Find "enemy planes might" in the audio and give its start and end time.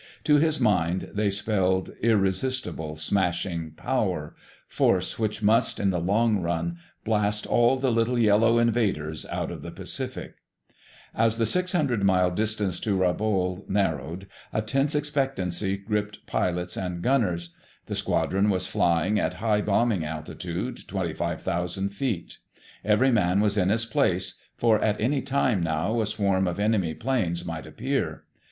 26.59-27.67